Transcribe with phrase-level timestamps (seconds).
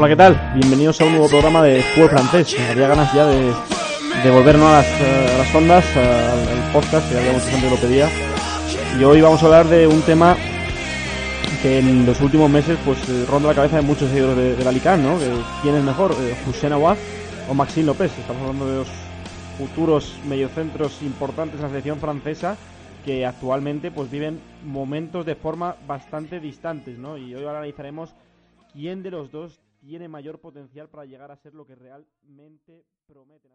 [0.00, 0.52] Hola, ¿qué tal?
[0.54, 2.56] Bienvenidos a un nuevo programa de fútbol francés.
[2.70, 3.52] Había ganas ya de,
[4.24, 7.74] de volvernos a las, eh, a las ondas, al, podcast, que había mucha gente que
[7.74, 8.08] lo pedía.
[8.98, 10.38] Y hoy vamos a hablar de un tema
[11.60, 14.64] que en los últimos meses pues eh, ronda la cabeza de muchos seguidores de, de
[14.64, 15.18] la Lican, ¿no?
[15.60, 16.12] ¿Quién es mejor?
[16.12, 16.96] Eh, ¿Hussein Aouar
[17.50, 18.10] o Maxime López?
[18.18, 18.88] Estamos hablando de dos
[19.58, 22.56] futuros mediocentros importantes en la selección francesa
[23.04, 27.18] que actualmente pues viven momentos de forma bastante distantes, ¿no?
[27.18, 28.14] Y hoy analizaremos
[28.72, 33.50] quién de los dos tiene mayor potencial para llegar a ser lo que realmente prometen.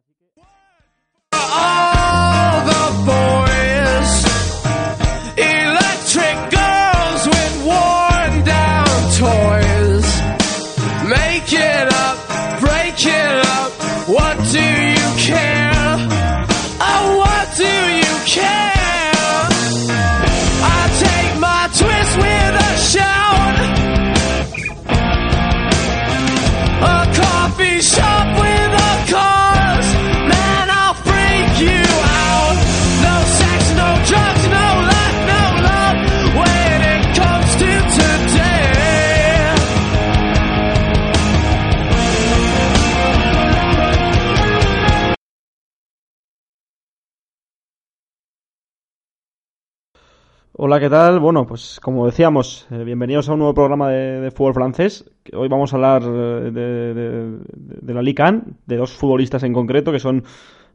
[50.57, 51.19] Hola, ¿qué tal?
[51.19, 55.03] Bueno, pues como decíamos, eh, bienvenidos a un nuevo programa de, fútbol francés.
[55.33, 57.39] Hoy vamos a hablar eh,
[57.81, 60.23] de, la Ligue 1, de dos futbolistas en concreto, que son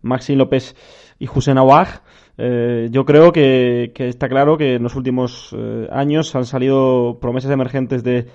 [0.02, 0.76] Maxime López
[1.18, 2.02] y Hussein Aouar.
[2.36, 7.50] Eh, yo creo que, está claro que en los últimos eh, años han salido promesas
[7.50, 8.26] emergentes de,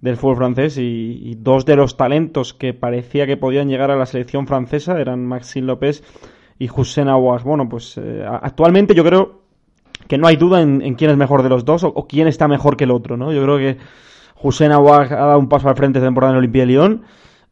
[0.00, 4.06] del fútbol francés y, dos de los talentos que parecía que podían llegar a la
[4.06, 6.02] selección francesa eran Maxime López
[6.58, 7.42] y Hussein Aouar.
[7.42, 8.00] Bueno, pues
[8.40, 9.43] actualmente yo creo
[10.08, 12.76] que no hay duda en, quién es mejor de los dos o, quién está mejor
[12.76, 13.32] que el otro, ¿no?
[13.32, 13.76] Yo creo que
[14.42, 17.02] Hussein Aouar ha dado un paso al frente de temporada en Olimpia de Lyon.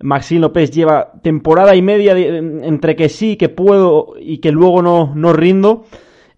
[0.01, 4.83] Maxime López lleva temporada y media de- entre que sí, que puedo y que luego
[4.83, 5.85] no, no rindo.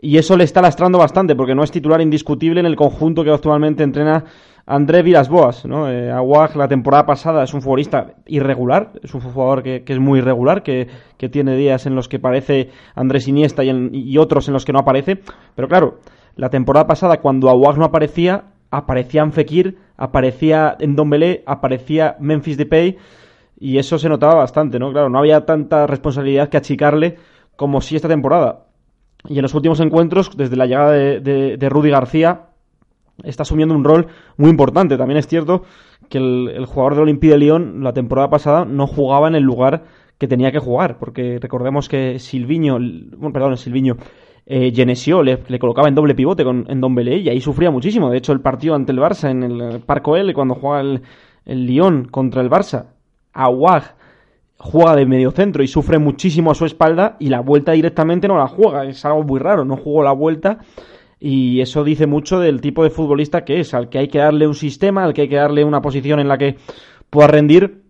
[0.06, 3.30] Y eso le está lastrando bastante porque no es titular indiscutible en el conjunto que
[3.30, 4.24] actualmente entrena
[4.66, 5.64] André Villas-Boas.
[5.64, 5.90] ¿no?
[5.90, 9.98] Eh, Aouar la temporada pasada es un futbolista irregular, es un jugador que, que es
[9.98, 14.18] muy irregular, que, que tiene días en los que parece Andrés Iniesta y, en- y
[14.18, 15.20] otros en los que no aparece.
[15.54, 16.00] Pero claro,
[16.36, 22.98] la temporada pasada cuando Aouar no aparecía, aparecía Fekir, aparecía Ndombele, aparecía Memphis Depay
[23.58, 24.92] y eso se notaba bastante, ¿no?
[24.92, 27.16] Claro, no había tanta responsabilidad que achicarle
[27.56, 28.63] como si esta temporada.
[29.28, 32.48] Y en los últimos encuentros, desde la llegada de, de, Rudy García,
[33.22, 34.98] está asumiendo un rol muy importante.
[34.98, 35.62] También es cierto
[36.10, 39.84] que el, jugador del Olympique de Lyon la temporada pasada no jugaba en el lugar
[40.18, 42.78] que tenía que jugar, porque recordemos que Silviño,
[43.16, 43.96] bueno, perdón, Silviño,
[44.46, 48.10] eh, le, colocaba en doble pivote con, en Dombele y ahí sufría muchísimo.
[48.10, 51.00] De hecho, el partido ante el Barça en el Parco L, cuando juega el,
[51.46, 52.88] el Lyon contra el Barça,
[53.32, 53.96] Aouar
[54.58, 58.38] juega de medio centro y sufre muchísimo a su espalda y la vuelta directamente no
[58.38, 58.84] la juega.
[58.84, 60.58] Es algo muy raro, no jugó la vuelta
[61.20, 64.46] y eso dice mucho del tipo de futbolista que es, al que hay que darle
[64.46, 66.56] un sistema, al que hay que darle una posición en la que
[67.10, 67.84] pueda rendir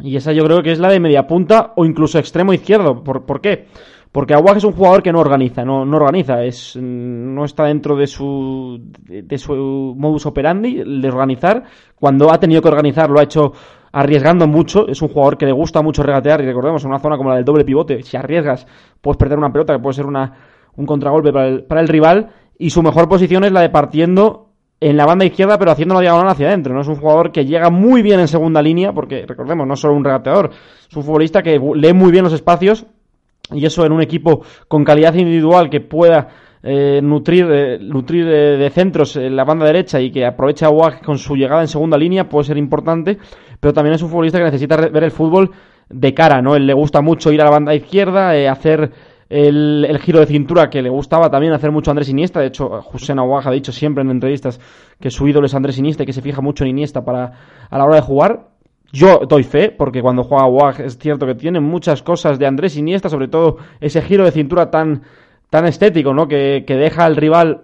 [0.00, 3.02] y esa yo creo que es la de media punta o incluso extremo izquierdo.
[3.02, 3.66] ¿Por, por qué?
[4.12, 7.96] Porque Aguaj es un jugador que no organiza, no, no organiza, es, no está dentro
[7.96, 11.64] de su, de, de su modus operandi de organizar.
[11.94, 13.52] Cuando ha tenido que organizar lo ha hecho
[13.96, 14.86] arriesgando mucho.
[14.88, 17.36] Es un jugador que le gusta mucho regatear y recordemos, en una zona como la
[17.36, 18.66] del doble pivote, si arriesgas
[19.00, 20.34] puedes perder una pelota que puede ser una,
[20.76, 22.28] un contragolpe para el, para el rival
[22.58, 24.50] y su mejor posición es la de partiendo
[24.80, 26.74] en la banda izquierda, pero haciendo la diagonal hacia adentro.
[26.74, 29.80] No es un jugador que llega muy bien en segunda línea, porque recordemos, no es
[29.80, 30.50] solo un regateador,
[30.90, 32.84] es un futbolista que lee muy bien los espacios
[33.50, 36.28] y eso en un equipo con calidad individual que pueda
[36.66, 40.70] eh, nutrir, eh, nutrir de, de centros en la banda derecha y que aproveche a
[40.70, 43.18] Wag con su llegada en segunda línea puede ser importante,
[43.60, 45.52] pero también es un futbolista que necesita ver el fútbol
[45.88, 46.56] de cara, ¿no?
[46.56, 48.90] Él le gusta mucho ir a la banda izquierda, eh, hacer
[49.28, 52.40] el, el giro de cintura que le gustaba también hacer mucho Andrés Iniesta.
[52.40, 54.60] De hecho, José Aguaj ha dicho siempre en entrevistas
[55.00, 57.32] que su ídolo es Andrés Iniesta y que se fija mucho en Iniesta para,
[57.70, 58.48] a la hora de jugar.
[58.92, 62.76] Yo doy fe, porque cuando juega Aguaj es cierto que tiene muchas cosas de Andrés
[62.76, 65.02] Iniesta, sobre todo ese giro de cintura tan,
[65.50, 66.28] tan estético, ¿no?
[66.28, 67.62] Que, que deja al rival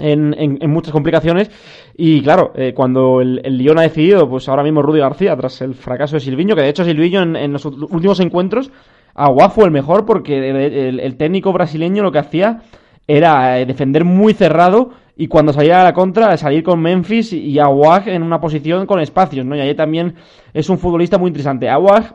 [0.00, 1.50] en, en- en muchas complicaciones.
[1.96, 5.60] Y claro, eh, cuando el, el Lyon ha decidido, pues ahora mismo Rudy García, tras
[5.62, 8.70] el fracaso de Silviño, que de hecho Silviño en, en los últimos encuentros,
[9.14, 12.62] Aguá fue el mejor porque el, el- técnico brasileño lo que hacía
[13.06, 17.58] era eh, defender muy cerrado y cuando salía a la contra salir con Memphis y,
[17.58, 19.54] Aguaj en una posición con espacios, ¿no?
[19.54, 20.14] Y ahí también
[20.54, 21.68] es un futbolista muy interesante.
[21.68, 22.12] Aguaj,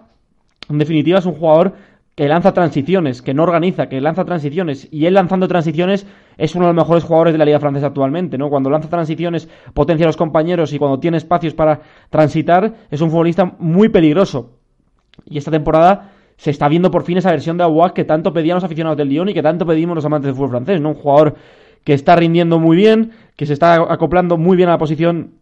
[0.69, 1.73] en definitiva, es un jugador
[2.17, 4.87] que lanza transiciones, que no organiza, que lanza transiciones.
[4.89, 8.39] Y él lanzando transiciones es uno de los mejores jugadores de la Liga Francesa actualmente,
[8.39, 8.49] ¿no?
[8.49, 11.79] Cuando lanza transiciones, potencia a los compañeros y cuando tiene espacios para
[12.09, 14.49] transitar, es un futbolista muy peligroso.
[15.25, 18.55] Y esta temporada se está viendo por fin esa versión de Aguas que tanto pedían
[18.55, 20.89] los aficionados del Lyon y que tanto pedimos los amantes del fútbol francés, ¿no?
[20.89, 21.35] Un jugador
[21.83, 25.33] que está rindiendo muy bien, que se está acoplando muy bien a la posición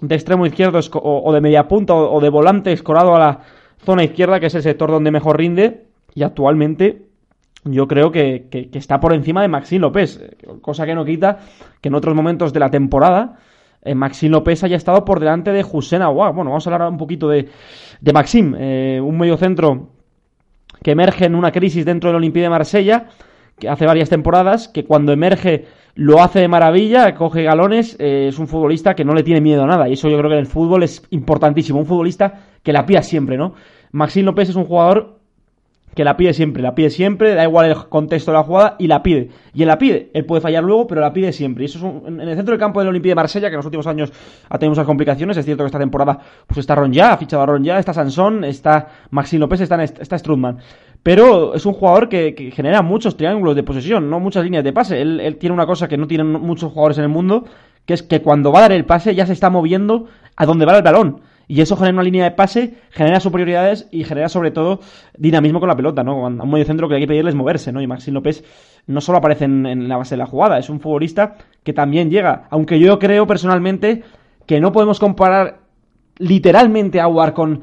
[0.00, 3.40] de extremo izquierdo o, de media punta o de volante escorado a la
[3.84, 5.83] zona izquierda, que es el sector donde mejor rinde.
[6.14, 7.06] Y actualmente
[7.64, 11.38] yo creo que, está por encima de Maxime López, eh, cosa que no quita
[11.80, 13.38] que en otros momentos de la temporada
[13.84, 16.34] eh, Maxime López haya estado por delante de Hussein Aouar.
[16.34, 17.48] Bueno, vamos a hablar un poquito de,
[18.00, 19.90] de Maxime, eh, un mediocentro
[20.82, 23.08] que emerge en una crisis dentro del Olympique de Marsella,
[23.58, 28.38] que hace varias temporadas, que cuando emerge lo hace de maravilla, coge galones, eh, es
[28.38, 30.40] un futbolista que no le tiene miedo a nada, y eso yo creo que en
[30.40, 33.54] el fútbol es importantísimo, un futbolista que la pía siempre, ¿no?
[33.92, 35.13] Maxime López es un jugador
[35.94, 38.86] que la pide siempre, la pide siempre, da igual el contexto de la jugada y
[38.88, 39.30] la pide.
[39.52, 41.64] Y él la pide, él puede fallar luego, pero la pide siempre.
[41.64, 43.58] Y eso es un- en el centro del campo del Olympique de Marsella, que en
[43.58, 44.12] los últimos años
[44.48, 45.36] ha tenido muchas complicaciones.
[45.36, 48.88] Es cierto que esta temporada pues está Ronja, ha fichado a Ronja, está Sansón, está
[49.10, 50.58] Maxime López, está, está Strutman.
[51.02, 54.72] Pero es un jugador que, que genera muchos triángulos de posesión, no muchas líneas de
[54.72, 55.00] pase.
[55.02, 57.44] Él, él tiene una cosa que no tienen muchos jugadores en el mundo,
[57.84, 60.06] que es que cuando va a dar el pase ya se está moviendo
[60.36, 61.20] a donde va el balón.
[61.46, 64.80] Y eso genera una línea de pase, genera superioridades y genera sobre todo
[65.16, 66.26] dinamismo con la pelota, ¿no?
[66.26, 67.80] A un medio centro que hay que pedirle es moverse, ¿no?
[67.82, 68.44] Y Maxime López
[68.86, 72.44] no solo aparece en, la base de la jugada, es un futbolista que también llega.
[72.50, 74.02] Aunque yo creo personalmente
[74.46, 75.60] que no podemos comparar
[76.18, 77.62] literalmente a Aguar con,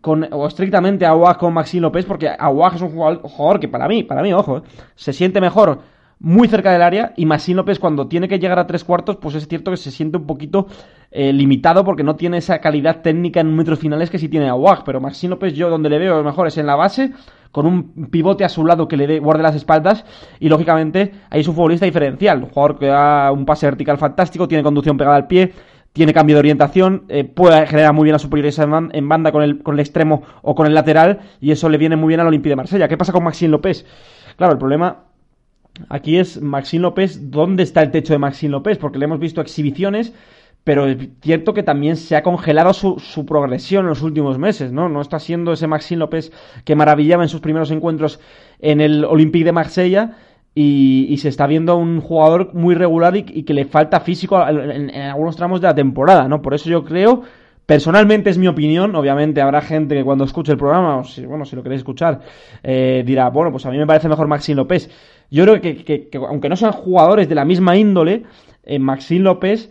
[0.00, 3.68] con o estrictamente a Aguar con Maxime López, porque Aguar es un jugador, jugador que
[3.68, 4.62] para mí, para mí, ojo, eh,
[4.94, 5.80] se siente mejor
[6.24, 9.34] muy cerca del área y Maxime López cuando tiene que llegar a tres cuartos, pues
[9.34, 10.68] es cierto que se siente un poquito
[11.10, 14.84] eh, limitado porque no tiene esa calidad técnica en metros finales que sí tiene Aguag,
[14.84, 17.10] pero Maxime López yo donde le veo mejor es en la base,
[17.50, 20.04] con un pivote a su lado que le dé, guarde las espaldas
[20.38, 24.46] y lógicamente ahí es un futbolista diferencial, un jugador que da un pase vertical fantástico,
[24.46, 25.52] tiene conducción pegada al pie,
[25.92, 29.32] tiene cambio de orientación, eh, puede generar muy bien la superioridad en ban- en banda
[29.32, 32.20] con el, con el extremo o con el lateral y eso le viene muy bien
[32.20, 32.86] al Olympique de Marsella.
[32.88, 33.84] ¿Qué pasa con Maxime López?
[34.36, 35.11] Claro, el problema
[35.88, 38.78] aquí es Maxime López, ¿dónde está el techo de Maxime López?
[38.78, 40.14] Porque le hemos visto exhibiciones,
[40.64, 44.72] pero es cierto que también se ha congelado su, su progresión en los últimos meses,
[44.72, 44.88] ¿no?
[44.88, 46.32] No está siendo ese Maxime López
[46.64, 48.20] que maravillaba en sus primeros encuentros
[48.60, 50.16] en el Olympique de Marsella
[50.54, 54.90] y, y se está viendo un jugador muy regular y, que le falta físico en,
[54.90, 56.42] en algunos tramos de la temporada, ¿no?
[56.42, 57.22] Por eso yo creo
[57.72, 61.46] Personalmente es mi opinión, obviamente habrá gente que cuando escuche el programa, o si, bueno,
[61.46, 62.20] si lo queréis escuchar,
[62.62, 64.90] eh, dirá, bueno, pues a mí me parece mejor Maxime López.
[65.30, 68.24] Yo creo que, que- que aunque no sean jugadores de la misma índole,
[68.64, 68.78] eh,
[69.12, 69.70] López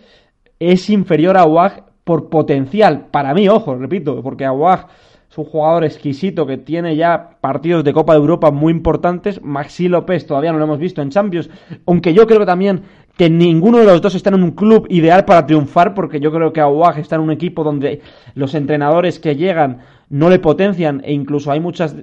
[0.58, 3.06] es inferior a Aguag por potencial.
[3.12, 4.88] Para mí, ojo, repito, porque Aguag
[5.30, 9.40] es un jugador exquisito que tiene ya partidos de Copa de Europa muy importantes.
[9.44, 11.52] Maxi López todavía no lo hemos visto en Champions,
[11.86, 12.82] aunque yo creo que también
[13.18, 16.54] que ninguno de los dos está en un club ideal para triunfar, porque yo creo
[16.54, 18.02] que Aguag está en un equipo donde
[18.36, 21.96] los entrenadores que llegan no le potencian e incluso hay muchas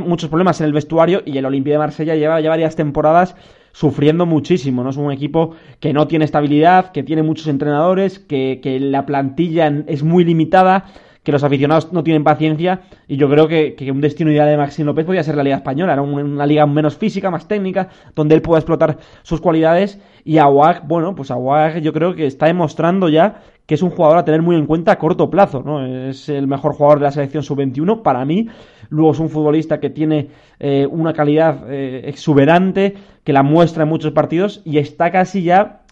[0.00, 3.36] muchos problemas en el vestuario y el Olympique de Marsella lleva ya varias temporadas
[3.72, 4.90] sufriendo muchísimo, ¿no?
[4.90, 9.72] Es un equipo que no tiene estabilidad, que tiene muchos entrenadores, que, que la plantilla
[9.86, 10.86] es muy limitada,
[11.22, 14.56] que los aficionados no tienen paciencia y yo creo que, que un destino ideal de
[14.56, 16.04] Maxime López podría ser la Liga Española, ¿no?
[16.04, 20.86] una, una liga menos física, más técnica, donde él pueda explotar sus cualidades y Aguag,
[20.86, 24.42] bueno, pues Aguag yo creo que está demostrando ya que es un jugador a tener
[24.42, 25.86] muy en cuenta a corto plazo, ¿no?
[25.86, 28.48] Es el mejor jugador de la selección sub-21 para mí.
[28.88, 33.88] Luego es un futbolista que tiene eh, una calidad eh, exuberante, que la muestra en
[33.88, 35.82] muchos partidos y está casi ya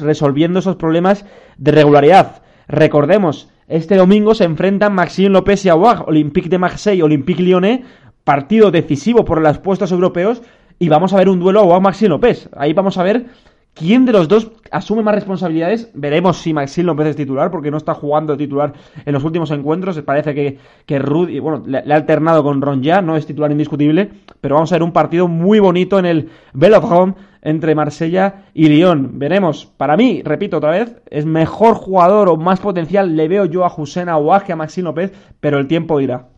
[0.00, 1.26] resolviendo esos problemas
[1.58, 2.42] de regularidad.
[2.66, 7.80] Recordemos, este domingo se enfrentan Maxime López y Aguag, Olympique de Marseille, Olympique Lyonnais,
[8.22, 10.42] partido decisivo por los puestos europeos
[10.78, 12.48] y vamos a ver un duelo a Maxi López.
[12.56, 13.26] Ahí vamos a ver
[13.74, 15.90] quién de los dos asume más responsabilidades.
[15.94, 18.72] Veremos si Maxi López es titular, porque no está jugando titular
[19.04, 20.00] en los últimos encuentros.
[20.02, 24.10] Parece que, que Rudy, bueno, le, ha alternado con Ron ya, no es titular indiscutible,
[24.40, 27.14] pero vamos a ver un partido muy bonito en el Velodrome
[27.46, 29.18] entre Marsella y Lyon.
[29.18, 29.66] Veremos.
[29.66, 33.72] Para mí, repito otra vez, es mejor jugador o más potencial le veo yo a
[33.74, 36.28] Hussein Aguas que a Maxi López, pero el tiempo irá.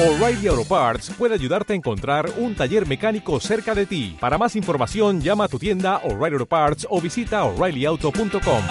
[0.00, 4.16] O'Reilly Auto Parts puede ayudarte a encontrar un taller mecánico cerca de ti.
[4.20, 8.62] Para más información, llama a tu tienda O'Reilly Auto Parts o visita oreillyauto.com.